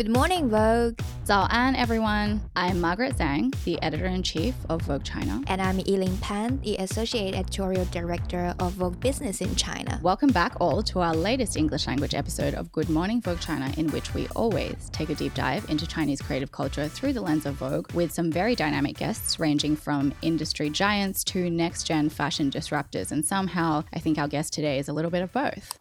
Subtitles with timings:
[0.00, 0.98] Good morning, Vogue.
[1.24, 2.40] 早安, everyone.
[2.56, 5.42] I'm Margaret Zhang, the editor in chief of Vogue China.
[5.46, 10.00] And I'm Yiling Pan, the associate editorial director of Vogue Business in China.
[10.02, 13.90] Welcome back, all, to our latest English language episode of Good Morning Vogue China, in
[13.90, 17.56] which we always take a deep dive into Chinese creative culture through the lens of
[17.56, 23.12] Vogue with some very dynamic guests, ranging from industry giants to next gen fashion disruptors.
[23.12, 25.78] And somehow, I think our guest today is a little bit of both.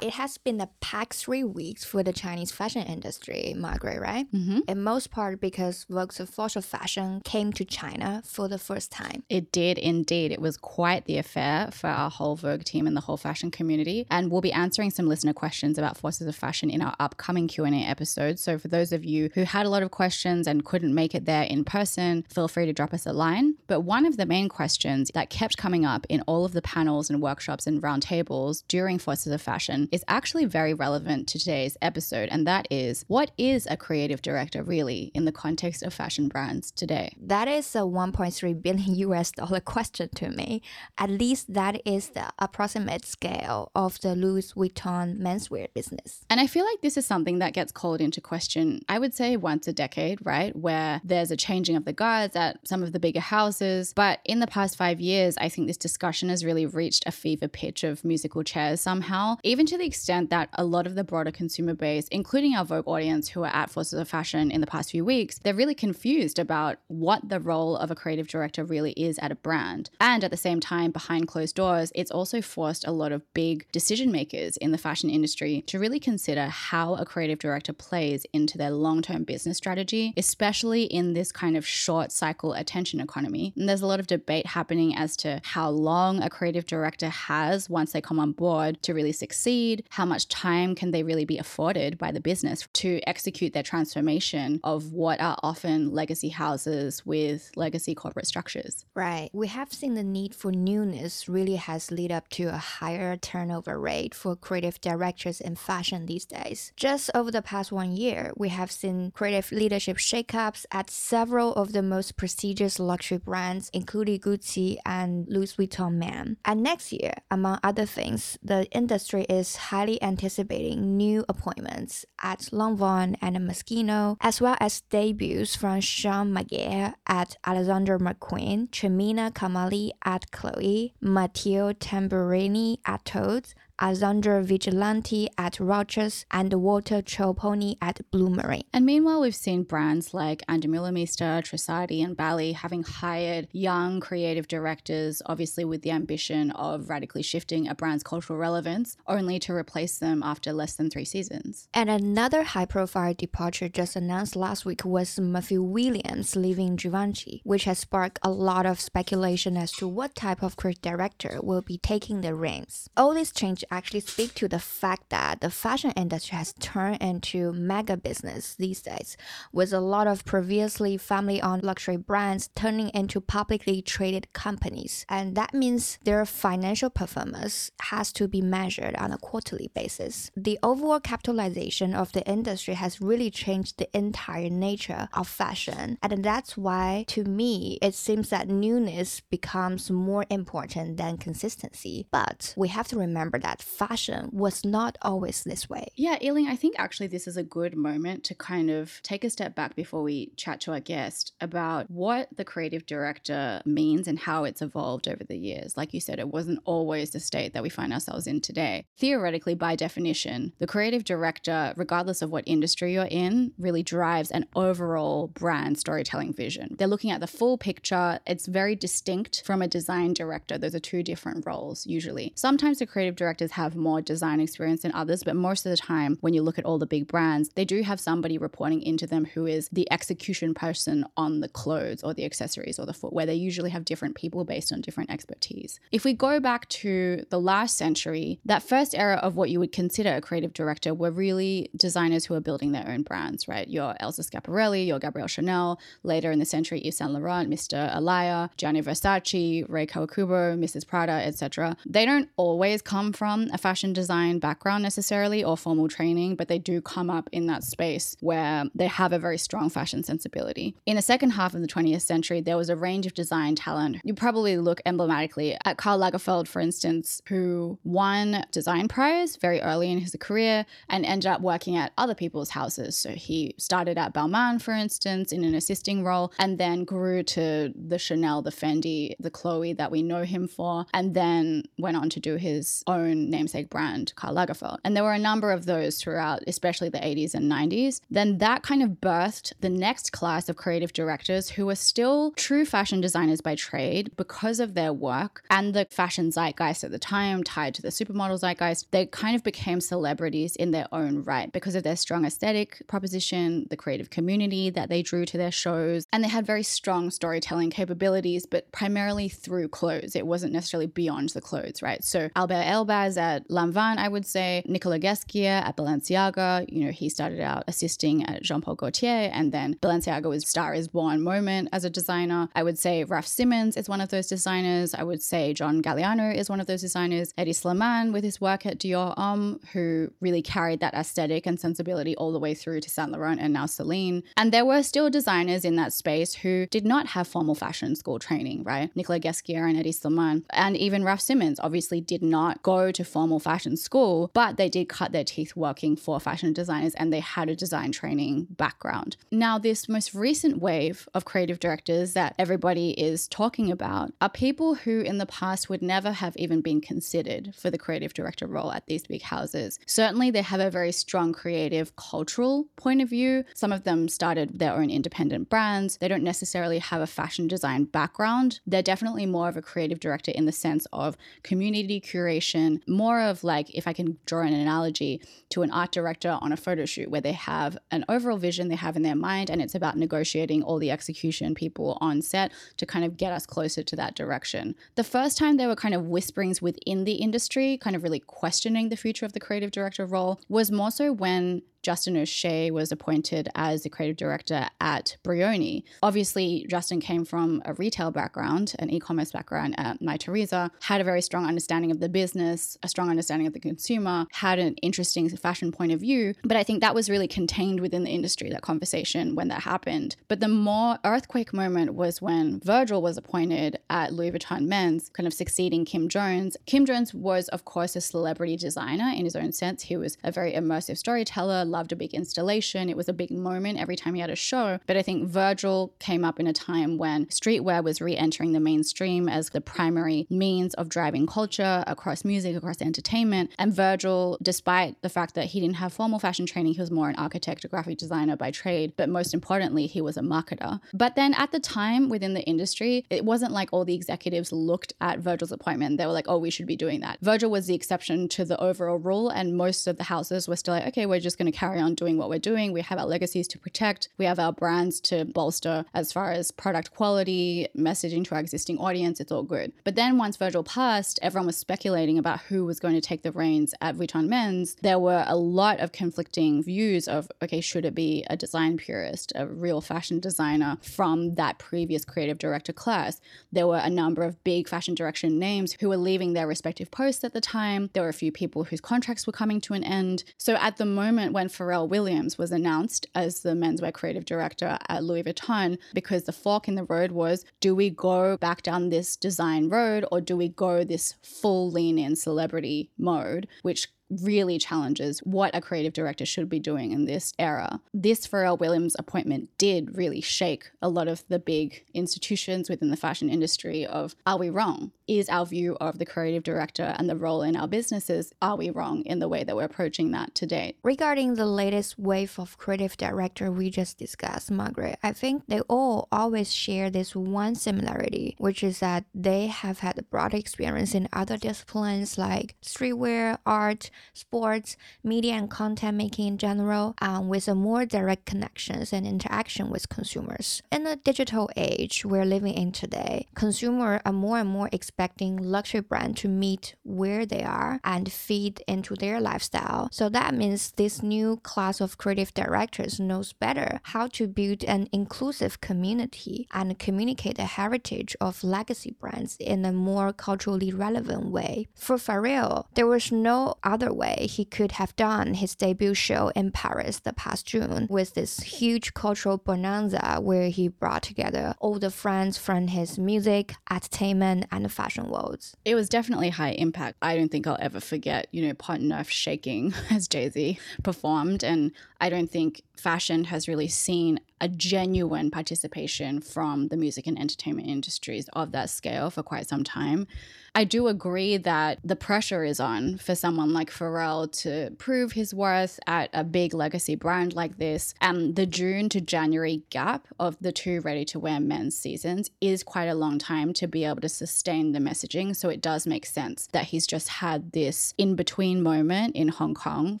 [0.00, 4.30] It has been a packed three weeks for the Chinese fashion industry, Margaret, right?
[4.32, 4.60] Mm-hmm.
[4.66, 9.24] In most part because Vogue's of fashion came to China for the first time.
[9.28, 10.32] It did indeed.
[10.32, 14.06] It was quite the affair for our whole Vogue team and the whole fashion community.
[14.10, 17.68] And we'll be answering some listener questions about Forces of Fashion in our upcoming Q&A
[17.70, 18.38] episode.
[18.38, 21.26] So for those of you who had a lot of questions and couldn't make it
[21.26, 23.56] there in person, feel free to drop us a line.
[23.66, 27.10] But one of the main questions that kept coming up in all of the panels
[27.10, 32.28] and workshops and roundtables during Forces of Fashion is actually very relevant to today's episode,
[32.30, 36.70] and that is what is a creative director really in the context of fashion brands
[36.70, 37.14] today?
[37.20, 40.62] That is a 1.3 billion US dollar question to me.
[40.98, 46.24] At least that is the approximate scale of the Louis Vuitton menswear business.
[46.30, 49.36] And I feel like this is something that gets called into question, I would say
[49.36, 50.54] once a decade, right?
[50.54, 53.92] Where there's a changing of the guards at some of the bigger houses.
[53.94, 57.48] But in the past five years, I think this discussion has really reached a fever
[57.48, 61.30] pitch of musical chairs somehow, even to the extent that a lot of the broader
[61.30, 64.90] consumer base, including our Vogue audience who are at Forces of Fashion in the past
[64.90, 69.18] few weeks, they're really confused about what the role of a creative director really is
[69.18, 69.90] at a brand.
[70.00, 73.66] And at the same time, behind closed doors, it's also forced a lot of big
[73.72, 78.58] decision makers in the fashion industry to really consider how a creative director plays into
[78.58, 83.54] their long term business strategy, especially in this kind of short cycle attention economy.
[83.56, 87.70] And there's a lot of debate happening as to how long a creative director has
[87.70, 91.38] once they come on board to really succeed, how much time can they really be
[91.38, 97.50] afforded by the business to execute their transformation of what are often legacy houses with
[97.56, 98.84] legacy corporate structures.
[98.94, 99.30] Right.
[99.32, 103.78] We have seen the need for newness really has led up to a higher turnover
[103.78, 106.72] rate for creative directors in fashion these days.
[106.76, 111.72] Just over the past one year, we have seen creative leadership shakeups at several of
[111.72, 116.36] the most prestigious luxury brands, including Gucci and Louis Vuitton Man.
[116.44, 123.16] And next year, among other things, the industry is highly anticipating new appointments at Lanvin
[123.20, 130.30] and Moschino, as well as debuts from Sean McGirr at Alexander McQueen, Chemena Kamali at
[130.30, 138.64] Chloe, Matteo Tamburini at Tod's, Alessandro Vigilante at Rochas, and Walter Chiapponi at Blumarine.
[138.72, 144.48] And meanwhile, we've seen brands like Ann Demeulemeester, Trussardi, and Bally having hired young creative
[144.48, 149.98] directors, obviously with the ambition of radically shifting a brand's cultural relevance, only to replace
[149.98, 151.68] them after less than three seasons.
[151.72, 157.64] And another high profile departure just announced last week was Matthew Williams leaving Givenchy, which
[157.64, 161.78] has sparked a lot of speculation as to what type of creative director will be
[161.78, 162.88] taking the reins.
[162.96, 167.52] All this change actually speak to the fact that the fashion industry has turned into
[167.52, 169.16] mega business these days,
[169.52, 175.04] with a lot of previously family owned luxury brands turning into publicly traded companies.
[175.08, 180.30] And that means their financial performance has to be measured on a quarterly basis.
[180.36, 185.98] The overall capitalization of the industry has really changed the entire nature of fashion.
[186.02, 192.06] And that's why, to me, it seems that newness becomes more important than consistency.
[192.10, 195.88] But we have to remember that fashion was not always this way.
[195.96, 199.30] Yeah, Yiling, I think actually this is a good moment to kind of take a
[199.30, 204.18] step back before we chat to our guest about what the creative director means and
[204.18, 205.76] how it's evolved over the years.
[205.76, 208.86] Like you said, it wasn't always the state that we find ourselves in today.
[208.98, 214.46] Theoretically, by definition, the creative director, regardless of what industry you're in, really drives an
[214.54, 216.76] overall brand storytelling vision.
[216.78, 218.20] They're looking at the full picture.
[218.26, 220.58] It's very distinct from a design director.
[220.58, 222.32] Those are two different roles usually.
[222.36, 223.16] Sometimes the creative
[223.52, 226.64] have more design experience than others, but most of the time, when you look at
[226.64, 230.54] all the big brands, they do have somebody reporting into them who is the execution
[230.54, 233.26] person on the clothes or the accessories or the footwear.
[233.26, 235.78] They usually have different people based on different expertise.
[235.92, 239.72] If we go back to the last century, that first era of what you would
[239.72, 243.68] consider a creative director were really designers who are building their own brands, right?
[243.68, 247.94] Your Elsa Schiaparelli, your Gabrielle Chanel, later in the century, Yves Saint Laurent, Mr.
[247.94, 250.86] Alaïa, Gianni Versace, Rei Kawakubo, Mrs.
[250.86, 251.76] Prada, etc.
[251.86, 256.48] They don't always come from from a fashion design background necessarily or formal training, but
[256.48, 260.74] they do come up in that space where they have a very strong fashion sensibility.
[260.84, 263.98] In the second half of the 20th century, there was a range of design talent.
[264.02, 269.92] You probably look emblematically at Karl Lagerfeld, for instance, who won design prize very early
[269.92, 272.98] in his career and ended up working at other people's houses.
[272.98, 277.72] So he started at Balmain, for instance, in an assisting role, and then grew to
[277.76, 282.10] the Chanel, the Fendi, the Chloe that we know him for, and then went on
[282.10, 284.78] to do his own namesake brand, Karl Lagerfeld.
[284.84, 288.00] And there were a number of those throughout, especially the 80s and 90s.
[288.10, 292.64] Then that kind of birthed the next class of creative directors who were still true
[292.64, 297.42] fashion designers by trade because of their work and the fashion zeitgeist at the time
[297.42, 298.86] tied to the supermodel zeitgeist.
[298.90, 303.66] They kind of became celebrities in their own right because of their strong aesthetic proposition,
[303.70, 307.70] the creative community that they drew to their shows, and they had very strong storytelling
[307.70, 310.16] capabilities, but primarily through clothes.
[310.16, 312.02] It wasn't necessarily beyond the clothes, right?
[312.04, 317.08] So Albert Elbaz at Lanvin, I would say, Nicolas Ghesquiere at Balenciaga, you know, he
[317.08, 321.68] started out assisting at Jean Paul Gaultier, and then Balenciaga was Star is Born moment
[321.72, 322.48] as a designer.
[322.54, 324.94] I would say Raf Simons is one of those designers.
[324.94, 327.32] I would say John Galliano is one of those designers.
[327.38, 332.16] Hedi Slimane with his work at Dior Homme, who really carried that aesthetic and sensibility
[332.16, 334.22] all the way through to Saint Laurent and now Celine.
[334.36, 338.18] And there were still designers in that space who did not have formal fashion school
[338.18, 338.94] training, right?
[338.96, 340.44] Nicolas Ghesquiere and Hedi Slimane.
[340.50, 344.88] And even Raf Simons obviously did not go to formal fashion school, but they did
[344.88, 349.16] cut their teeth working for fashion designers and they had a design training background.
[349.30, 354.74] Now, this most recent wave of creative directors that everybody is talking about are people
[354.74, 358.72] who in the past would never have even been considered for the creative director role
[358.72, 359.78] at these big houses.
[359.86, 363.44] Certainly, they have a very strong creative cultural point of view.
[363.54, 365.96] Some of them started their own independent brands.
[365.98, 368.60] They don't necessarily have a fashion design background.
[368.66, 373.44] They're definitely more of a creative director in the sense of community curation, more of
[373.44, 377.10] like, if I can draw an analogy to an art director on a photo shoot
[377.10, 380.62] where they have an overall vision they have in their mind and it's about negotiating
[380.62, 384.74] all the execution people on set to kind of get us closer to that direction.
[384.96, 388.88] The first time there were kind of whisperings within the industry, kind of really questioning
[388.88, 393.48] the future of the creative director role, was more so when Justin O'Shea was appointed
[393.54, 395.82] as the creative director at Brioni.
[396.02, 401.04] Obviously, Justin came from a retail background, an e commerce background at Mytheresa, had a
[401.04, 405.28] very strong understanding of the business, a strong understanding of the consumer, had an interesting
[405.36, 406.34] fashion point of view.
[406.44, 410.16] But I think that was really contained within the industry, that conversation when that happened.
[410.28, 415.26] But the more earthquake moment was when Virgil was appointed at Louis Vuitton Men's, kind
[415.26, 416.56] of succeeding Kim Jones.
[416.66, 419.82] Kim Jones was, of course, a celebrity designer in his own sense.
[419.84, 422.88] He was a very immersive storyteller loved a big installation.
[422.88, 424.78] It was a big moment every time he had a show.
[424.86, 428.60] But I think Virgil came up in a time when streetwear was re entering the
[428.60, 433.50] mainstream as the primary means of driving culture across music, across entertainment.
[433.58, 437.08] And Virgil, despite the fact that he didn't have formal fashion training, he was more
[437.08, 438.92] an architect, a graphic designer by trade.
[438.96, 440.80] But most importantly, he was a marketer.
[440.92, 444.92] But then at the time within the industry, it wasn't like all the executives looked
[445.00, 445.98] at Virgil's appointment.
[445.98, 447.18] They were like, oh, we should be doing that.
[447.20, 449.28] Virgil was the exception to the overall rule.
[449.28, 451.94] And most of the houses were still like, okay, we're just going to carry on
[451.94, 452.72] doing what we're doing.
[452.72, 454.08] We have our legacies to protect.
[454.16, 458.78] We have our brands to bolster as far as product quality, messaging to our existing
[458.78, 459.20] audience.
[459.20, 459.74] It's all good.
[459.84, 463.30] But then once Virgil passed, everyone was speculating about who was going to take the
[463.30, 464.74] reins at Vuitton Men's.
[464.80, 469.30] There were a lot of conflicting views of, okay, should it be a design purist,
[469.34, 473.20] a real fashion designer from that previous creative director class?
[473.52, 477.22] There were a number of big fashion direction names who were leaving their respective posts
[477.22, 477.90] at the time.
[477.92, 480.24] There were a few people whose contracts were coming to an end.
[480.38, 485.04] So at the moment when Pharrell Williams was announced as the menswear creative director at
[485.04, 489.16] Louis Vuitton because the fork in the road was do we go back down this
[489.16, 493.88] design road or do we go this full lean in celebrity mode, which
[494.22, 497.80] really challenges what a creative director should be doing in this era.
[497.94, 502.96] This Pharrell Williams appointment did really shake a lot of the big institutions within the
[502.96, 504.90] fashion industry of are we wrong?
[505.10, 508.70] Is our view of the creative director and the role in our businesses, are we
[508.70, 510.76] wrong in the way that we're approaching that today?
[510.84, 516.06] Regarding the latest wave of creative director we just discussed, Margaret, I think they all
[516.12, 521.08] always share this one similarity, which is that they have had a broad experience in
[521.12, 527.54] other disciplines like streetwear, art, sports, media and content making in general, um, with a
[527.56, 530.62] more direct connections and interaction with consumers.
[530.70, 534.68] In the digital age we're living in today, consumers are more and more
[535.00, 539.88] expecting luxury brand to meet where they are and feed into their lifestyle.
[539.90, 544.88] So that means this new class of creative directors knows better how to build an
[544.92, 551.68] inclusive community and communicate the heritage of legacy brands in a more culturally relevant way.
[551.74, 556.52] For Pharrell, there was no other way he could have done his debut show in
[556.52, 561.90] Paris the past June with this huge cultural bonanza where he brought together all the
[561.90, 565.56] friends from his music, entertainment, and fashion worlds.
[565.64, 566.96] It was definitely high impact.
[567.02, 571.44] I don't think I'll ever forget, you know, Pont Neuf shaking as Jay Z performed.
[571.44, 577.18] And I don't think fashion has really seen a genuine participation from the music and
[577.18, 580.06] entertainment industries of that scale for quite some time.
[580.54, 585.32] I do agree that the pressure is on for someone like Pharrell to prove his
[585.32, 587.94] worth at a big legacy brand like this.
[588.00, 592.64] And the June to January gap of the two ready to wear men's seasons is
[592.64, 595.34] quite a long time to be able to sustain the messaging.
[595.34, 599.54] So it does make sense that he's just had this in between moment in Hong
[599.54, 600.00] Kong.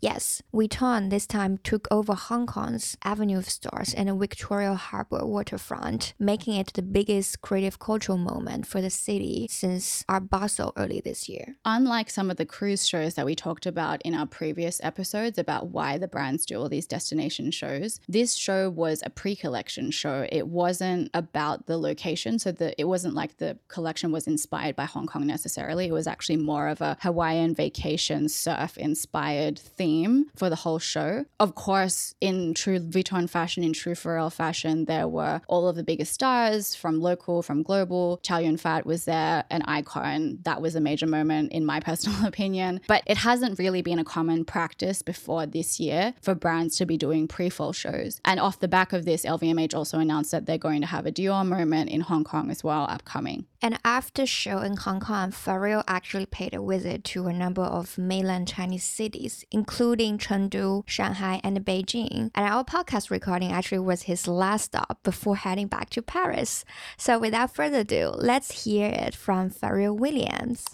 [0.00, 5.24] Yes, Vuitton this time took over Hong Kong's Avenue of Stars and the Victoria Harbour
[5.24, 11.00] waterfront, making it the biggest creative cultural moment for the city since Art Basel early
[11.00, 11.56] this year.
[11.64, 15.68] Unlike some of the cruise shows that we talked about in our previous episodes about
[15.68, 20.26] why the brands do all these destination shows, this show was a pre-collection show.
[20.30, 24.84] It wasn't about the location, so that it wasn't like the collection was inspired by
[24.84, 25.86] Hong Kong necessarily.
[25.86, 31.24] It was actually more of a Hawaiian vacation surf inspired theme for the whole show.
[31.38, 35.84] Of course, in true Vuitton fashion, in true Pharrell fashion, there were all of the
[35.84, 38.18] biggest stars from local, from global.
[38.22, 42.26] Chow Yun Fat was there, an icon that was a major moment in my personal
[42.26, 42.80] opinion.
[42.86, 46.96] But it hasn't really been a common practice before this year for brands to be
[46.96, 48.20] doing pre-fall shows.
[48.24, 51.12] And off the back of this, LVMH also announced that they're going to have a
[51.12, 53.46] Dior moment in Hong Kong as well upcoming.
[53.62, 57.96] And after show in Hong Kong, Pharrell actually paid a visit to a number of
[57.98, 62.30] mainland Chinese cities, including Chengdu, Shanghai, and Beijing.
[62.34, 66.64] And our podcast recording actually was his last stop before heading back to Paris.
[66.96, 70.64] So without further ado, let's hear it from Pharrell Williams.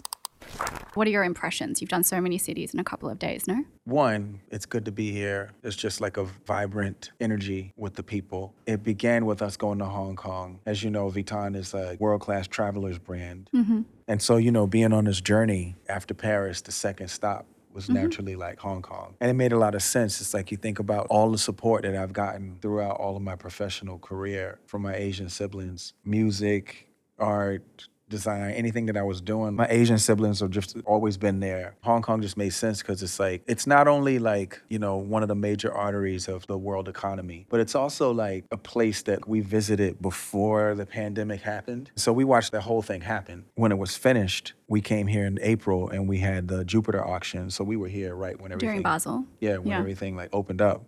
[0.93, 1.81] What are your impressions?
[1.81, 3.63] You've done so many cities in a couple of days, no?
[3.85, 5.51] One, it's good to be here.
[5.63, 8.53] It's just like a vibrant energy with the people.
[8.67, 10.59] It began with us going to Hong Kong.
[10.67, 13.49] As you know, Vuitton is a world class traveler's brand.
[13.55, 13.81] Mm-hmm.
[14.07, 18.35] And so, you know, being on this journey after Paris, the second stop was naturally
[18.35, 19.15] like Hong Kong.
[19.19, 20.21] And it made a lot of sense.
[20.21, 23.35] It's like you think about all the support that I've gotten throughout all of my
[23.35, 29.55] professional career from my Asian siblings music, art, design, anything that I was doing.
[29.55, 29.81] My mm-hmm.
[29.81, 31.75] Asian siblings have just always been there.
[31.81, 35.23] Hong Kong just made sense because it's like, it's not only like, you know, one
[35.23, 39.27] of the major arteries of the world economy, but it's also like a place that
[39.27, 41.91] we visited before the pandemic happened.
[41.95, 43.45] So we watched the whole thing happen.
[43.55, 47.49] When it was finished, we came here in April and we had the Joopiter auction.
[47.49, 48.69] So we were here right when everything.
[48.69, 49.25] During Basel.
[49.39, 49.79] Yeah, when Yeah.
[49.79, 50.83] everything like opened up.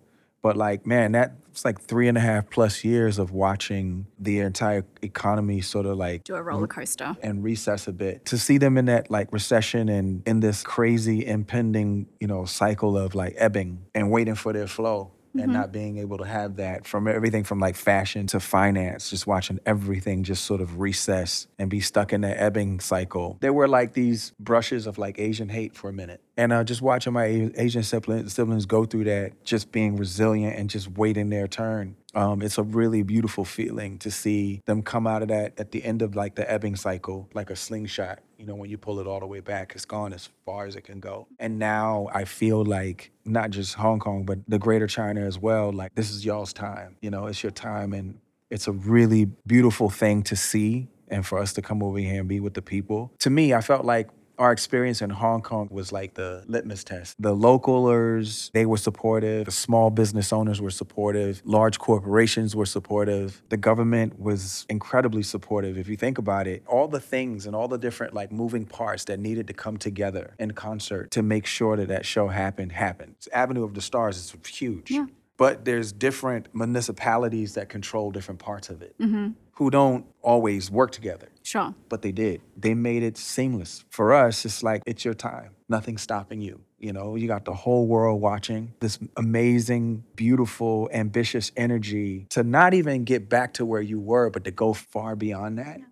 [0.45, 4.85] But like, man, that's like three and a half plus years of watching the entire
[5.01, 7.17] economy sort of like Do a roller coaster.
[7.23, 11.25] and recess a bit to see them in that like recession and in this crazy
[11.25, 15.97] impending you know cycle of like ebbing and waiting for their flow and not being
[15.97, 20.45] able to have that from everything from like fashion to finance just watching everything just
[20.45, 23.37] sort of recess and be stuck in that ebbing cycle.
[23.41, 26.21] There were like these brushes of like asian hate for a minute.
[26.37, 30.69] And uh, just watching my asian siblings, siblings go through that just being resilient and
[30.69, 35.21] just waiting their turn um, it's a really beautiful feeling to see them come out
[35.21, 38.19] of that at the end of like the ebbing cycle, like a slingshot.
[38.37, 40.75] You know, when you pull it all the way back, it's gone as far as
[40.75, 41.27] it can go.
[41.39, 45.71] And now I feel like not just Hong Kong, but the greater China as well,
[45.71, 46.97] like this is y'all's time.
[47.01, 47.93] You know, it's your time.
[47.93, 52.19] And it's a really beautiful thing to see and for us to come over here
[52.19, 53.11] and be with the people.
[53.19, 57.15] To me, I felt like our experience in Hong Kong was like the litmus test.
[57.21, 59.45] The localers, they were supportive.
[59.45, 61.41] The small business owners were supportive.
[61.45, 63.41] Large corporations were supportive.
[63.49, 65.77] The government was incredibly supportive.
[65.77, 69.05] If you think about it, all the things and all the different like moving parts
[69.05, 73.15] that needed to come together in concert to make sure that that show happened happened.
[73.33, 74.91] Avenue of the Stars is huge.
[74.91, 75.05] Yeah.
[75.37, 79.31] But there's different municipalities that control different parts of it Mm-hmm.
[79.53, 81.73] who don't always work together Sure.
[81.89, 82.41] but they did.
[82.57, 83.83] They made it seamless.
[83.89, 85.51] For us, it's like it's your time.
[85.67, 86.61] Nothing's stopping you.
[86.79, 92.73] You know, you got the whole world watching this amazing, beautiful, ambitious energy to not
[92.73, 95.79] even get back to where you were, but to go far beyond that.
[95.79, 95.85] that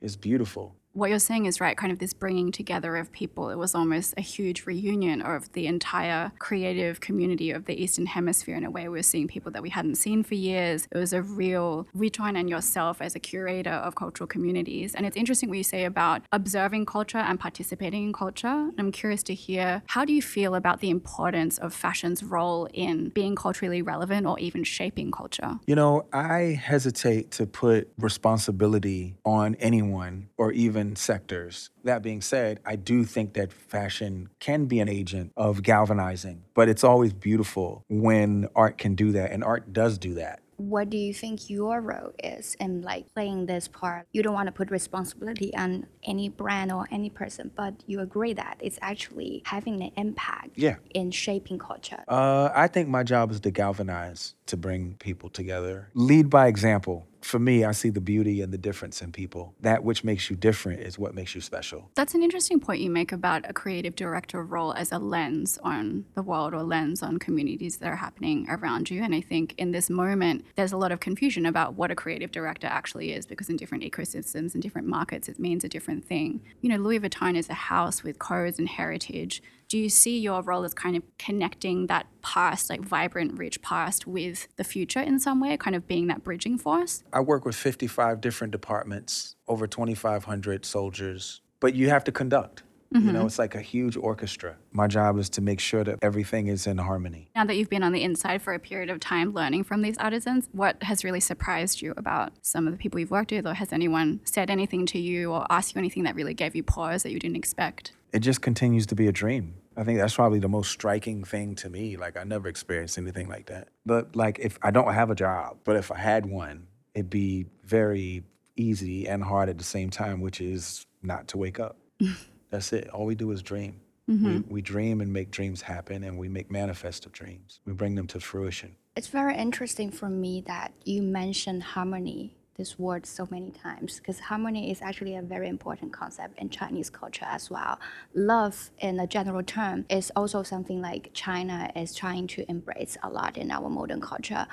[0.00, 0.76] is beautiful.
[0.96, 3.50] What you're saying is right, kind of this bringing together of people.
[3.50, 8.56] It was almost a huge reunion of the entire creative community of the Eastern Hemisphere
[8.56, 8.84] in a way.
[8.84, 10.88] We were seeing people that we hadn't seen for years.
[10.90, 14.94] It was a real rejoin on yourself as a curator of cultural communities.
[14.94, 18.70] And it's interesting what you say about observing culture and participating in culture.
[18.78, 23.10] I'm curious to hear how do you feel about the importance of fashion's role in
[23.10, 25.58] being culturally relevant or even shaping culture?
[25.66, 31.70] You know, I hesitate to put responsibility on anyone or even sectors.
[31.82, 36.68] That being said, I do think that fashion can be an agent of galvanizing, but
[36.68, 40.40] it's always beautiful when art can do that, and art does do that.
[40.58, 44.06] What do you think your role is in like playing this part?
[44.12, 48.32] You don't want to put responsibility on any brand or any person but you agree
[48.32, 50.76] that it's actually having an impact yeah.
[50.94, 52.02] in shaping culture.
[52.08, 55.90] Uh, i think my job is to galvanize to bring people together.
[55.94, 59.54] Lead by example for me, I see the beauty and the difference in people.
[59.60, 61.90] That which makes you different is what makes you special.
[61.94, 66.04] That's an interesting point you make about a creative director role as a lens on
[66.14, 69.02] the world or lens on communities that are happening around you.
[69.02, 72.30] And I think in this moment, there's a lot of confusion about what a creative
[72.30, 76.42] director actually is because in different ecosystems and different markets, it means a different thing.
[76.60, 80.42] You know, Louis Vuitton is a house with codes and heritage do you see your
[80.42, 85.18] role as kind of connecting that past, like vibrant, rich past, with the future in
[85.18, 87.02] some way, kind of being that bridging force?
[87.12, 92.62] I work with 55 different departments, over 2,500 soldiers, but you have to conduct.
[92.94, 93.06] Mm-hmm.
[93.06, 93.26] You know, mm-hmm.
[93.26, 94.56] it's like a huge orchestra.
[94.70, 97.30] My job is to make sure that everything is in harmony.
[97.34, 99.98] Now that you've been on the inside for a period of time learning from these
[99.98, 103.44] artisans, what has really surprised you about some of the people you've worked with?
[103.44, 106.62] Or has anyone said anything to you or asked you anything that really gave you
[106.62, 107.92] pause that you didn't expect?
[108.16, 109.56] It just continues to be a dream.
[109.76, 111.98] I think that's probably the most striking thing to me.
[111.98, 113.68] Like I never experienced anything like that.
[113.84, 117.44] But like if I don't have a job, but if I had one, it'd be
[117.62, 118.24] very
[118.56, 121.76] easy and hard at the same time, which is not to wake up.
[122.50, 122.88] that's it.
[122.88, 123.82] All we do is dream.
[124.08, 124.26] Mm-hmm.
[124.26, 127.60] We, we dream and make dreams happen, and we make manifest of dreams.
[127.66, 128.76] We bring them to fruition.
[128.94, 134.18] It's very interesting for me that you mentioned harmony this word so many times because
[134.20, 137.78] harmony is actually a very important concept in Chinese culture as well.
[138.14, 143.08] Love, in a general term, is also something like China is trying to embrace a
[143.08, 144.46] lot in our modern culture.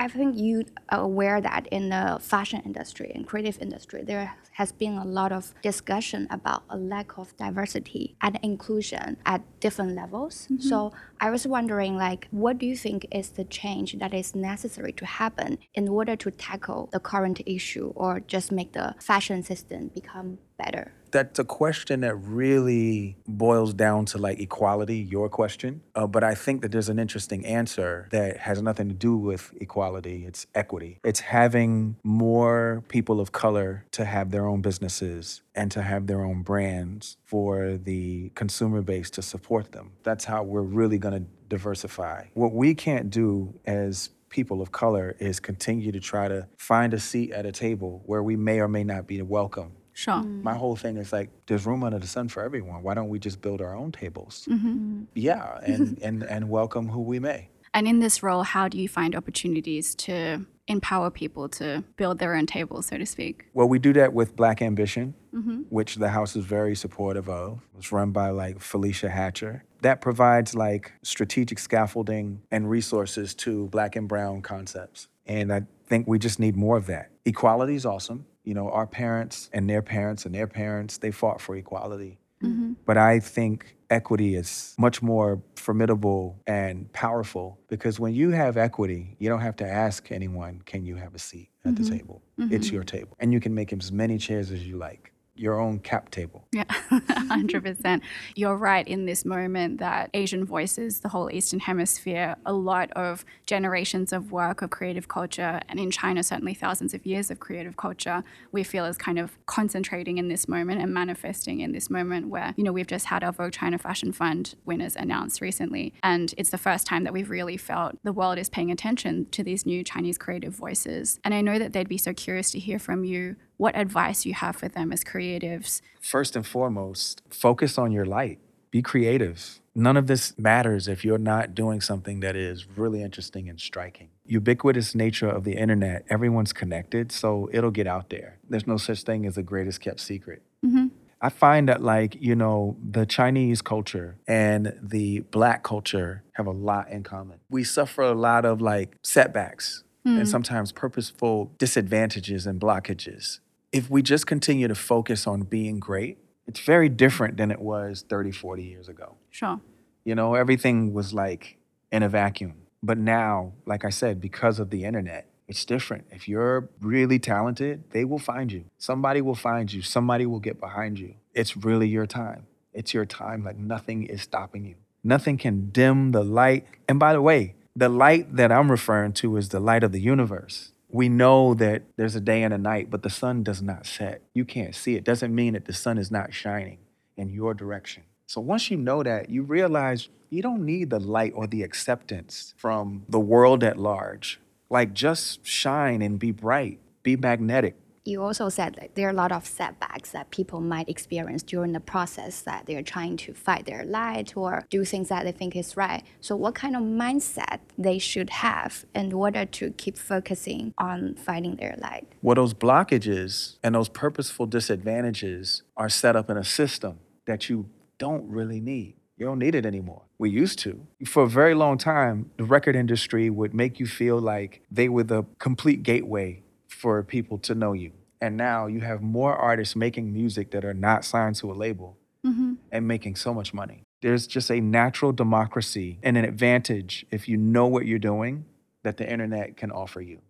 [0.00, 4.72] I think you are aware that in the fashion industry and creative industry, there has
[4.72, 10.48] been a lot of discussion about a lack of diversity and inclusion at different levels.
[10.50, 10.66] Mm-hmm.
[10.66, 14.92] So I was wondering, like, what do you think is the change that is necessary
[14.94, 19.88] to happen in order to tackle the current issue or just make the fashion system
[19.88, 20.94] become better?
[21.10, 25.82] That's a question that really boils down to like equality, your question.
[25.94, 29.52] Uh, but I think that there's an interesting answer that has nothing to do with
[29.60, 30.24] equality.
[30.26, 31.00] It's equity.
[31.04, 36.24] It's having more people of color to have their own businesses and to have their
[36.24, 39.92] own brands for the consumer base to support them.
[40.02, 42.26] That's how we're really going to diversify.
[42.34, 47.00] What we can't do as people of color is continue to try to find a
[47.00, 50.14] seat at a table where we may or may not be welcome Sure.
[50.14, 50.42] Mm.
[50.42, 52.82] My whole thing is like, there's room under the sun for everyone.
[52.82, 54.46] Why don't we just build our own tables?
[54.50, 55.04] Mm-hmm.
[55.14, 57.48] Yeah, and, and, and welcome who we may.
[57.72, 62.34] And in this role, how do you find opportunities to empower people to build their
[62.34, 63.46] own tables, so to speak?
[63.54, 65.62] Well, we do that with Black Ambition, mm-hmm.
[65.68, 67.60] which the house is very supportive of.
[67.76, 69.64] It's run by like Felicia Hatcher.
[69.82, 75.08] That provides like strategic scaffolding and resources to Black and Brown concepts.
[75.26, 77.10] And I think we just need more of that.
[77.24, 81.40] Equality is awesome you know, our parents and their parents and their parents, they fought
[81.40, 82.18] for equality.
[82.42, 82.72] Mm-hmm.
[82.84, 89.14] But I think equity is much more formidable and powerful because when you have equity,
[89.20, 91.84] you don't have to ask anyone, can you have a seat at mm-hmm.
[91.84, 92.22] the table?
[92.40, 92.52] Mm-hmm.
[92.52, 93.16] It's your table.
[93.20, 96.44] And you can make as many chairs as you like your own cap table.
[96.52, 98.02] Yeah, 100%.
[98.34, 103.24] You're right in this moment that Asian voices, the whole Eastern Hemisphere, a lot of
[103.46, 107.78] generations of work of creative culture, and in China, certainly thousands of years of creative
[107.78, 108.22] culture,
[108.52, 112.52] we feel is kind of concentrating in this moment and manifesting in this moment where,
[112.58, 115.94] you know, we've just had our Vogue China Fashion Fund winners announced recently.
[116.02, 119.42] And it's the first time that we've really felt the world is paying attention to
[119.42, 121.18] these new Chinese creative voices.
[121.24, 124.32] And I know that they'd be so curious to hear from you what advice you
[124.32, 125.82] have for them as creatives?
[126.00, 128.38] First and foremost, focus on your light.
[128.70, 129.60] Be creative.
[129.74, 134.08] None of this matters if you're not doing something that is really interesting and striking.
[134.24, 138.38] Ubiquitous nature of the internet, everyone's connected, so it'll get out there.
[138.48, 140.40] There's no such thing as a greatest kept secret.
[140.64, 140.86] Mm-hmm.
[141.20, 146.50] I find that, like, you know, the Chinese culture and the black culture have a
[146.50, 147.40] lot in common.
[147.50, 150.16] We suffer a lot of like setbacks mm.
[150.18, 153.40] and sometimes purposeful disadvantages and blockages
[153.72, 158.04] if we just continue to focus on being great, it's very different than it was
[158.08, 159.16] 30, 40 years ago.
[159.30, 159.60] Sure.
[160.04, 161.58] You know, everything was like
[161.92, 162.54] in a vacuum.
[162.82, 166.06] But now, like I said, because of the internet, it's different.
[166.10, 168.64] If you're really talented, they will find you.
[168.78, 169.82] Somebody will find you.
[169.82, 171.14] Somebody will get behind you.
[171.34, 172.46] It's really your time.
[172.72, 173.44] It's your time.
[173.44, 174.76] Like nothing is stopping you.
[175.02, 176.66] Nothing can dim the light.
[176.88, 180.00] And by the way, the light that I'm referring to is the light of the
[180.00, 180.72] universe.
[180.92, 184.22] We know that there's a day and a night, but the sun does not set.
[184.34, 185.04] You can't see it.
[185.04, 186.78] Doesn't mean that the sun is not shining
[187.16, 188.02] in your direction.
[188.26, 192.54] So once you know that, you realize you don't need the light or the acceptance
[192.56, 194.40] from the world at large.
[194.68, 197.76] Like just shine and be bright, be magnetic.
[198.04, 201.80] You also said there are a lot of setbacks that people might experience during the
[201.80, 205.76] process that they're trying to fight their light or do things that they think is
[205.76, 206.02] right.
[206.20, 211.56] So, what kind of mindset they should have in order to keep focusing on fighting
[211.56, 212.06] their light?
[212.22, 217.68] Well, those blockages and those purposeful disadvantages are set up in a system that you
[217.98, 218.94] don't really need.
[219.18, 220.02] You don't need it anymore.
[220.18, 220.86] We used to.
[221.04, 225.02] For a very long time, the record industry would make you feel like they were
[225.02, 226.42] the complete gateway
[226.80, 227.92] for people to know you.
[228.22, 231.98] And now you have more artists making music that are not signed to a label
[232.24, 232.54] mm-hmm.
[232.72, 233.82] and making so much money.
[234.00, 238.46] There's just a natural democracy and an advantage if you know what you're doing
[238.82, 240.20] that the internet can offer you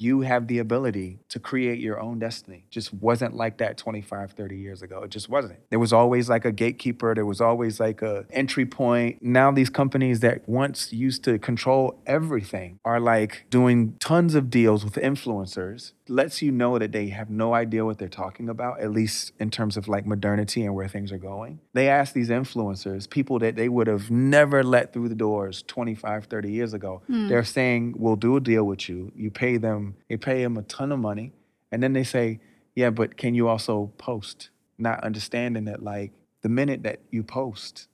[0.00, 2.64] you have the ability to create your own destiny.
[2.70, 5.02] Just wasn't like that 25, 30 years ago.
[5.02, 5.58] It just wasn't.
[5.68, 9.18] There was always like a gatekeeper, there was always like a entry point.
[9.20, 14.84] Now these companies that once used to control everything are like doing tons of deals
[14.84, 15.92] with influencers.
[16.08, 19.50] Lets you know that they have no idea what they're talking about, at least in
[19.50, 21.60] terms of like modernity and where things are going.
[21.72, 26.24] They ask these influencers, people that they would have never let through the doors 25,
[26.24, 27.02] 30 years ago.
[27.06, 27.28] Hmm.
[27.28, 29.12] They're saying, We'll do a deal with you.
[29.14, 31.32] You pay them they pay him a ton of money.
[31.72, 32.40] And then they say,
[32.74, 34.50] yeah, but can you also post?
[34.78, 37.88] Not understanding that, like, the minute that you post,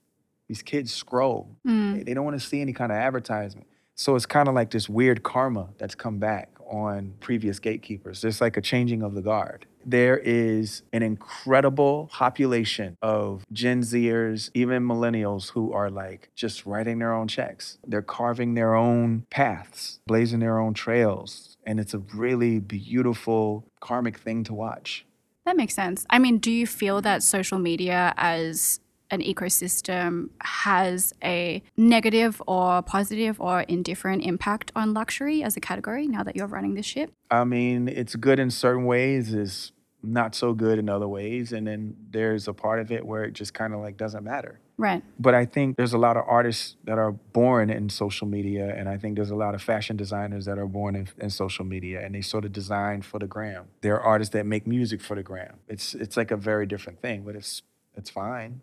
[0.47, 1.49] these kids scroll.
[1.67, 1.97] Mm.
[1.97, 3.67] They, they don't want to see any kind of advertisement.
[3.95, 8.21] So it's kind of like this weird karma that's come back on previous gatekeepers.
[8.21, 9.65] There's like a changing of the guard.
[9.89, 16.99] There is an incredible population of Gen Zers, even millennials, who are like just writing
[16.99, 17.77] their own checks.
[17.87, 21.55] They're carving their own paths, blazing their own trails.
[21.65, 25.05] And it's a really beautiful karmic thing to watch.
[25.45, 26.05] That makes sense.
[26.09, 32.81] I mean, do you feel that social media as an ecosystem has a negative or
[32.81, 37.13] positive or indifferent impact on luxury as a category now that you're running this ship?
[37.31, 39.71] I mean, it's good in certain ways, is
[40.03, 41.51] not so good in other ways.
[41.51, 44.59] And then there's a part of it where it just kind of like doesn't matter.
[44.77, 45.03] Right.
[45.19, 48.87] But I think there's a lot of artists that are born in social media, and
[48.87, 52.05] I think there's a lot of fashion designers that are born in, in social media,
[52.05, 53.65] and they sort of design for the gram.
[53.81, 55.55] There are artists that make music for the gram.
[55.67, 57.63] It's it's like a very different thing, but it's
[57.95, 58.61] it's fine.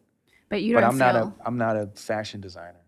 [0.48, 0.98] But you don't but I'm feel.
[0.98, 2.83] not a I'm not a fashion designer.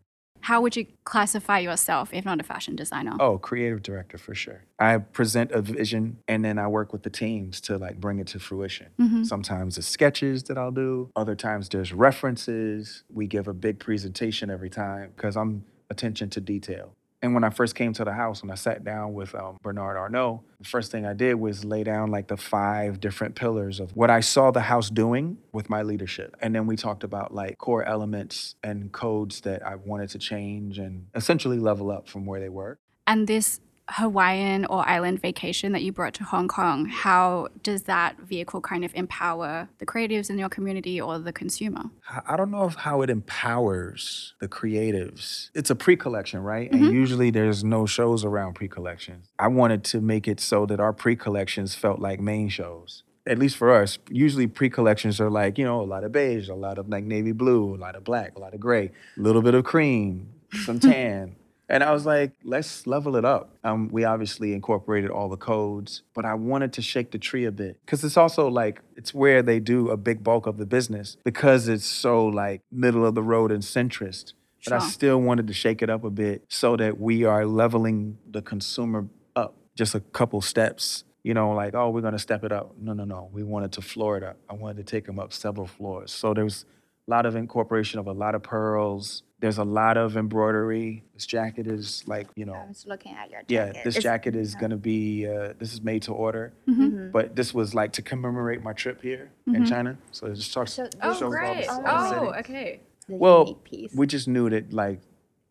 [0.47, 3.17] How would you classify yourself if not a fashion designer?
[3.19, 4.63] Oh, creative director for sure.
[4.79, 8.29] I present a vision and then I work with the teams to like bring it
[8.29, 8.87] to fruition.
[8.97, 9.25] Mm-hmm.
[9.25, 11.11] Sometimes it's sketches that I'll do.
[11.17, 13.03] Other times there's references.
[13.13, 16.95] We give a big presentation every time because I'm attention to detail.
[17.27, 19.97] And when I first came to the house, when I sat down with um, Bernard
[19.97, 23.91] Arnault, the first thing I did was lay down like the five different pillars of
[23.97, 26.37] what I saw the house doing with my leadership.
[26.41, 30.79] And then we talked about like core elements and codes that I wanted to change
[30.79, 32.79] and essentially level up from where they were.
[33.09, 38.19] And this Hawaiian or island vacation that you brought to Hong Kong, how does that
[38.19, 41.85] vehicle kind of empower the creatives in your community or the consumer?
[42.27, 45.51] I don't know if how it empowers the creatives.
[45.55, 46.71] It's a pre-collection, right?
[46.71, 46.95] And mm-hmm.
[46.95, 49.29] usually there's no shows around pre-collections.
[49.39, 53.05] I wanted to make it so that our pre-collections felt like main shows.
[53.25, 56.55] At least for us, usually pre-collections are like, you know, a lot of beige, a
[56.55, 59.43] lot of like navy blue, a lot of black, a lot of gray, a little
[59.43, 60.29] bit of cream,
[60.65, 61.37] some tan.
[61.69, 63.57] And I was like, let's level it up.
[63.65, 67.51] Um, we obviously incorporated all the codes, but I wanted to shake the tree a
[67.51, 71.17] bit because it's also like it's where they do a big bulk of the business
[71.25, 74.35] because it's so like middle of the road and centrist.
[74.65, 78.19] But I still wanted to shake it up a bit so that we are leveling
[78.29, 81.05] the consumer up just a couple steps.
[81.23, 82.75] You know, like, oh, we're gonna step it up.
[82.81, 83.29] No, no, no.
[83.33, 84.37] We wanted to floor it up.
[84.49, 86.13] I wanted to take them up several floors.
[86.13, 86.65] So there was
[87.07, 89.23] a lot of incorporation of a lot of pearls.
[89.41, 91.05] There's a lot of embroidery.
[91.15, 93.53] This jacket is like, you know, I was looking at your jacket.
[93.77, 97.13] yeah, this It's- jacket is gonna be uh, this is made to order, Mhm.
[97.13, 99.99] but this was like to commemorate my trip here in China.
[100.11, 100.73] So it just talks.
[100.73, 102.39] So it this shows all the- is all Oh, city.
[102.41, 102.81] okay.
[103.09, 103.95] the Well, unique piece.
[103.95, 105.01] we just knew that like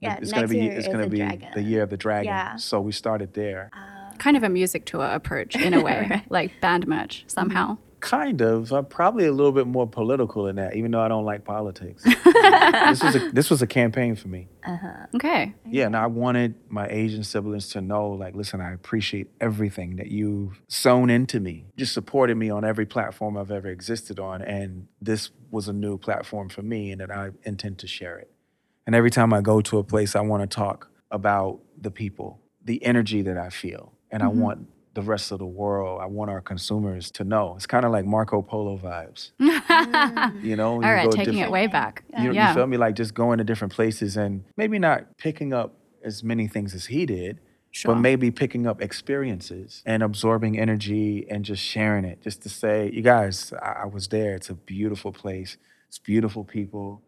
[0.02, 2.26] Yeah, it's gonna be it's gonna the be the year of the dragon.
[2.26, 2.58] Yeah.
[2.58, 3.70] So we started there.
[3.74, 3.92] Ah.
[4.18, 7.78] kind of a music tour approach in a way, like band merch somehow.
[8.00, 8.72] Kind of.
[8.72, 12.04] I'm probably a little bit more political than that, even though I don't like politics.
[12.04, 14.48] this was a this was a campaign for me.
[14.66, 15.08] Uh-huh.
[15.16, 15.54] Okay.
[15.68, 20.08] Yeah, and I wanted my Asian siblings to know, like, listen, I appreciate everything that
[20.08, 24.88] you've sown into me, just supported me on every platform I've ever existed on, and
[25.02, 28.32] this was a new platform for me, and that I intend to share it.
[28.86, 32.40] And every time I go to a place, I want to talk about the people,
[32.64, 34.40] the energy that I feel, and I mm-hmm.
[34.40, 36.02] want the rest of the world.
[36.02, 37.54] I want our consumers to know.
[37.56, 40.44] It's kind of like Marco Polo vibes, mm.
[40.44, 40.74] you know.
[40.74, 42.04] All right, taking it way back.
[42.20, 42.50] you, yeah.
[42.50, 42.78] you feel me?
[42.78, 46.88] Like just going to different places and maybe not picking up as many things as
[46.88, 47.40] he did,
[47.72, 47.94] Sure.
[47.94, 52.22] but maybe picking up experiences and absorbing energy and just sharing it.
[52.22, 54.34] Just to say, you guys, I, I was there.
[54.34, 55.58] It's a beautiful place.
[55.90, 57.02] It's beautiful people.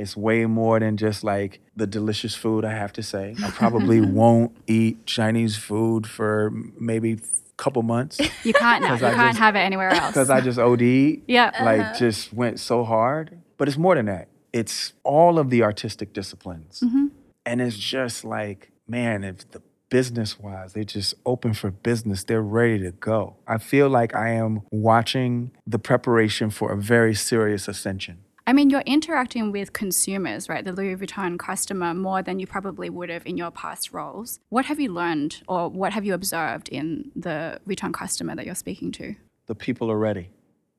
[0.00, 3.34] It's way more than just like the delicious food, I have to say.
[3.44, 7.18] I probably won't eat Chinese food for maybe a
[7.56, 8.94] couple months You can't now.
[8.96, 10.08] You I can't just- have it anywhere else.
[10.08, 11.50] because I just OD'd Yeah.
[11.62, 11.98] like uh-huh.
[11.98, 13.38] just went so hard.
[13.58, 14.28] But it's more than that.
[14.52, 16.80] It's all of the artistic disciplines.
[16.84, 17.06] Mm-hmm.
[17.46, 22.24] And it's just like, man, if the business wise, they're just open for business.
[22.24, 23.36] They're ready to go.
[23.46, 28.18] I feel like I am watching the preparation for a very serious ascension.
[28.50, 30.64] I mean, you're interacting with consumers, right?
[30.64, 34.40] The Louis Vuitton customer more than you probably would have in your past roles.
[34.48, 38.56] What have you learned or what have you observed in the Vuitton customer that you're
[38.56, 39.14] speaking to?
[39.46, 40.30] The people are ready.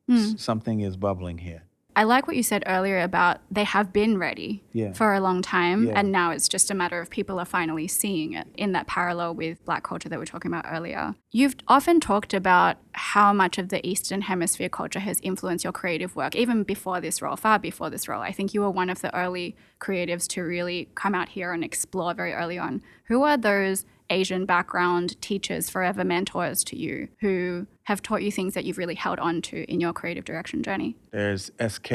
[0.09, 0.17] Hmm.
[0.17, 1.63] S- Something is bubbling here.
[1.95, 4.93] I like what you said earlier about they have been ready Yeah.
[4.93, 5.99] for a long time, Yeah.
[5.99, 9.35] and now it's just a matter of people are finally seeing it in that parallel
[9.35, 11.15] with black culture that we are talking about earlier.
[11.31, 16.15] You've often talked about how much of the Eastern Hemisphere culture has influenced your creative
[16.15, 18.21] work, even before this role, far before this role.
[18.21, 21.63] I think you were one of the early creatives to really come out here and
[21.63, 22.81] explore very early on.
[23.05, 28.53] Who are those Asian background teachers, forever mentors to you, who have taught you things
[28.55, 30.97] that you've really held on to in your creative direction journey?
[31.11, 31.89] There's SK,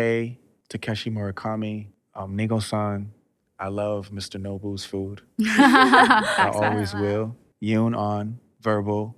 [0.71, 3.13] Takashi Murakami, um, Nigo-san.
[3.59, 4.41] I love Mr.
[4.41, 5.23] Nobu's food.
[5.41, 7.35] I always will.
[7.63, 9.17] Yoon Ahn, verbal.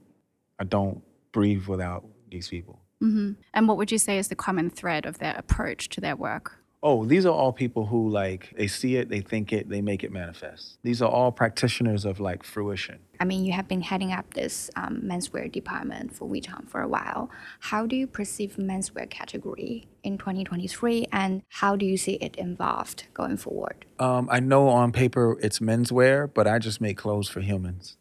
[0.58, 2.80] I don't breathe without these people.
[3.00, 6.16] hmm And what would you say is the common thread of their approach to their
[6.16, 6.58] work?
[6.80, 10.04] Oh, these are all people who like they see it, they think it, they make
[10.04, 10.78] it manifest.
[10.84, 13.00] These are all practitioners of like fruition.
[13.18, 16.86] I mean, you have been heading up this um, menswear department for Vuitton for a
[16.86, 17.30] while.
[17.58, 23.06] How do you perceive menswear category in 2023, and how do you see it involved
[23.12, 23.84] going forward?
[23.98, 27.96] Um, I know on paper it's menswear, but I just make clothes for humans.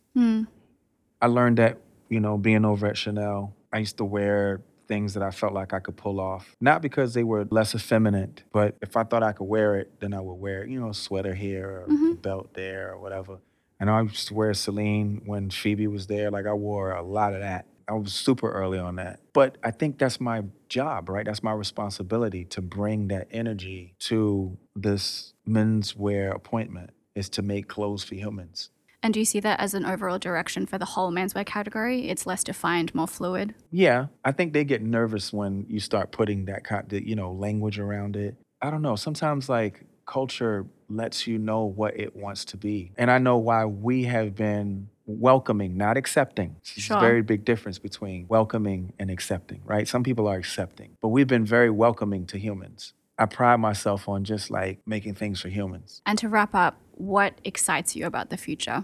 [1.22, 5.24] I learned that, you know, being over at Chanel, I used to wear things that
[5.24, 6.56] I felt like I could pull off.
[6.62, 10.14] Not because they were less effeminate, but if I thought I could wear it, then
[10.14, 12.14] I would wear it, you know, a sweater here or a mm-hmm.
[12.14, 13.40] belt there or whatever.
[13.80, 16.32] And I used to wear Celine when Phoebe was there.
[16.32, 17.68] Like I wore a lot of that.
[17.88, 19.20] I was super early on that.
[19.34, 21.26] But I think that's my job, right?
[21.26, 28.04] That's my responsibility to bring that energy to this menswear appointment is to make clothes
[28.04, 28.70] for humans.
[29.08, 32.10] And do you see that as an overall direction for the whole menswear category?
[32.10, 33.56] It's less defined, more fluid.
[33.72, 37.32] Yeah, I think they get nervous when you start putting that kind of, you know,
[37.32, 38.36] language around it.
[38.62, 38.98] I don't know.
[38.98, 42.92] Sometimes like culture lets you know what it wants to be.
[42.98, 46.58] And I know why we have been welcoming, not accepting.
[46.76, 46.98] There's Sure.
[46.98, 49.88] a very big difference between welcoming and accepting, right?
[49.88, 52.94] Some people are accepting, but we've been very welcoming to humans.
[53.18, 56.02] I pride myself on just like making things for humans.
[56.06, 58.84] And to wrap up, what excites you about the future?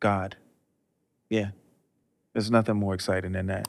[0.00, 0.36] God.
[1.30, 1.50] Yeah.
[2.32, 3.68] There's nothing more exciting than that.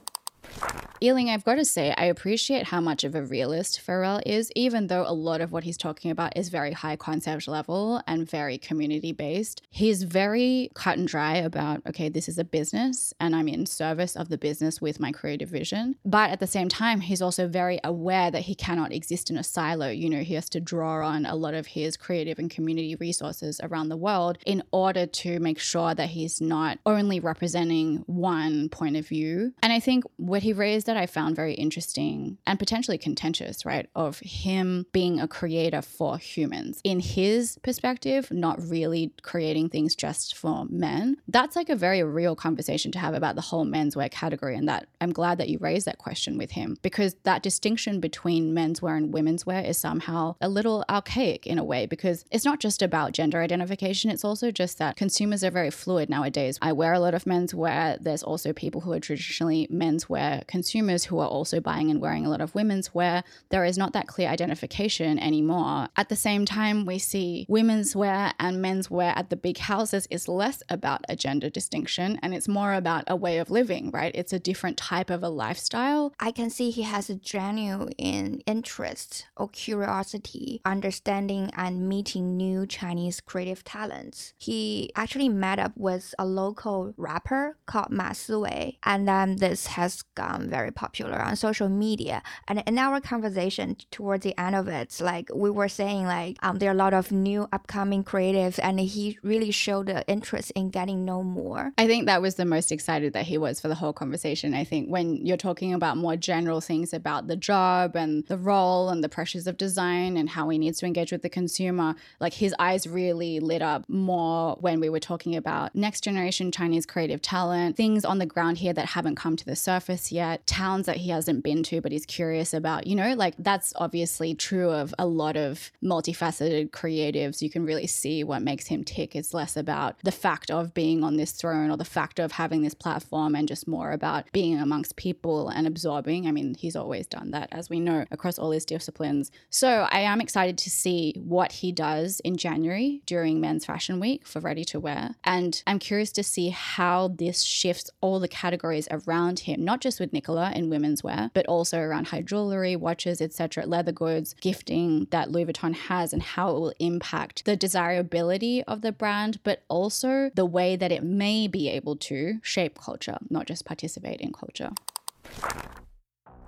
[0.99, 4.87] Yiling, I've got to say, I appreciate how much of a realist Pharrell is, even
[4.87, 8.57] though a lot of what he's talking about is very high concept level and very
[8.57, 9.61] community based.
[9.69, 14.15] He's very cut and dry about, okay, this is a business and I'm in service
[14.15, 15.97] of the business with my creative vision.
[16.03, 19.43] But at the same time, he's also very aware that he cannot exist in a
[19.43, 19.89] silo.
[19.89, 23.61] You know, he has to draw on a lot of his creative and community resources
[23.61, 28.97] around the world in order to make sure that he's not only representing one point
[28.97, 29.53] of view.
[29.61, 30.03] And I think
[30.37, 33.89] what he raised that I found very interesting and potentially contentious, right?
[33.95, 36.79] Of him being a creator for humans.
[36.83, 41.17] In his perspective, not really creating things just for men.
[41.27, 44.55] That's like a very real conversation to have about the whole menswear category.
[44.55, 48.53] And that I'm glad that you raised that question with him because that distinction between
[48.53, 52.59] menswear and women's wear is somehow a little archaic in a way because it's not
[52.59, 56.59] just about gender identification, it's also just that consumers are very fluid nowadays.
[56.61, 57.97] I wear a lot of menswear.
[57.99, 62.29] There's also people who are traditionally menswear consumers who are also buying and wearing a
[62.29, 65.87] lot of women's wear, there is not that clear identification anymore.
[65.95, 70.07] At the same time, we see women's wear and men's wear at the big houses
[70.09, 74.11] is less about a gender distinction and it's more about a way of living, right?
[74.15, 76.13] It's a different type of a lifestyle.
[76.19, 83.21] I can see he has a genuine interest or curiosity, understanding and meeting new Chinese
[83.21, 84.33] creative talents.
[84.37, 90.03] He actually met up with a local rapper called Ma Siwei, and then this has
[90.17, 92.23] gone very popular on social media.
[92.47, 96.57] And in our conversation towards the end of it, like we were saying, like um,
[96.57, 100.69] there are a lot of new upcoming creatives, and he really showed the interest in
[100.69, 101.71] getting know more.
[101.77, 104.53] I think that was the most excited that he was for the whole conversation.
[104.53, 108.89] I think when you're talking about more general things about the job and the role
[108.89, 112.33] and the pressures of design and how he needs to engage with the consumer, like
[112.33, 117.21] his eyes really lit up more when we were talking about next generation Chinese creative
[117.21, 120.97] talent, things on the ground here that haven't come to the surface yet, towns that
[120.97, 122.87] he hasn't been to but he's curious about.
[122.87, 127.41] You know, like that's obviously true of a lot of multifaceted creatives.
[127.41, 129.15] You can really see what makes him tick.
[129.15, 132.61] It's less about the fact of being on this throne or the fact of having
[132.61, 136.27] this platform and just more about being amongst people and absorbing.
[136.27, 139.31] I mean, he's always done that, as we know, across all his disciplines.
[139.49, 144.25] So I am excited to see what he does in January during Men's Fashion Week
[144.25, 145.15] for Ready to Wear.
[145.23, 149.96] And I'm curious to see how this shifts all the categories around him, not just
[149.99, 155.07] with Nicola in women's wear, but also around high jewelry, watches, etc., leather goods, gifting
[155.11, 159.63] that Louis Vuitton has, and how it will impact the desirability of the brand, but
[159.67, 164.33] also the way that it may be able to shape culture, not just participate in
[164.33, 164.71] culture.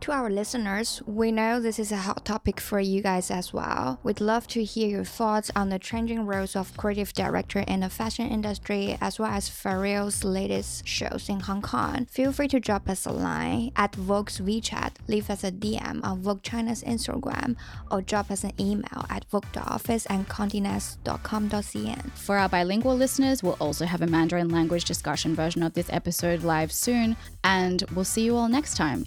[0.02, 4.00] To our listeners, we know this is a hot topic for you guys as well.
[4.02, 7.90] We'd love to hear your thoughts on the changing roles of creative director in the
[7.90, 12.06] fashion industry, as well as Pharrell's latest shows in Hong Kong.
[12.06, 16.22] Feel free to drop us a line at Vogue's WeChat, leave us a DM on
[16.22, 17.58] Vogue China's Instagram,
[17.92, 22.12] or drop us an email at vogue.office and condenast.com.cn.
[22.14, 26.44] For our bilingual listeners, we'll also have a Mandarin language discussion version of this episode
[26.44, 29.06] live soon, and we'll see you all next time.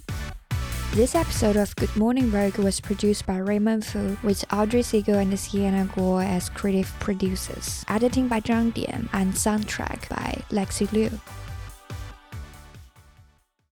[0.93, 5.39] This episode of Good Morning Vogue was produced by Raymond Fu, with Audrey Siegel and
[5.39, 11.09] Sienna Guo as creative producers, editing by Zhang Dian, and soundtrack by Lexi Liu.